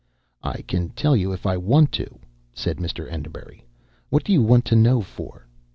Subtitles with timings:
[0.41, 2.17] "I can tell you if I want to,"
[2.55, 3.07] said Mr.
[3.07, 3.67] Enderbury.
[4.09, 5.45] "What do you want to know for?"